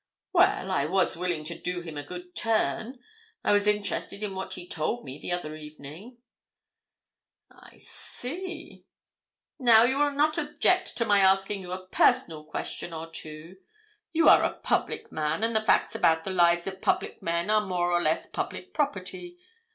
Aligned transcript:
"Well, 0.33 0.71
I 0.71 0.87
was 0.87 1.15
willing 1.15 1.43
to 1.43 1.55
do 1.61 1.81
him 1.81 1.95
a 1.95 2.01
good 2.01 2.33
turn, 2.35 2.97
I 3.43 3.51
was 3.51 3.67
interested 3.67 4.23
in 4.23 4.33
what 4.33 4.55
he 4.55 4.67
told 4.67 5.05
me 5.05 5.19
the 5.19 5.31
other 5.31 5.55
evening." 5.55 6.17
"I 7.51 7.77
see. 7.77 8.85
Now 9.59 9.83
you 9.83 9.99
will 9.99 10.09
not 10.09 10.39
object 10.39 10.97
to 10.97 11.05
my 11.05 11.19
asking 11.19 11.61
you 11.61 11.71
a 11.71 11.85
personal 11.85 12.43
question 12.43 12.93
or 12.93 13.11
two. 13.11 13.57
You 14.11 14.27
are 14.27 14.41
a 14.41 14.53
public 14.57 15.11
man, 15.11 15.43
and 15.43 15.55
the 15.55 15.61
facts 15.67 15.93
about 15.93 16.23
the 16.23 16.31
lives 16.31 16.65
of 16.65 16.81
public 16.81 17.21
men 17.21 17.51
are 17.51 17.61
more 17.61 17.91
or 17.91 18.01
less 18.01 18.25
public 18.25 18.73
property. 18.73 19.37